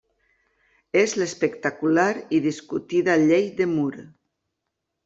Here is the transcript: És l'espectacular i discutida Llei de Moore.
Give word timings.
És 1.01 1.13
l'espectacular 1.23 2.09
i 2.39 2.41
discutida 2.49 3.21
Llei 3.27 3.49
de 3.63 3.71
Moore. 3.77 4.09